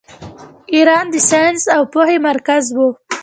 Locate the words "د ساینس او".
1.11-1.83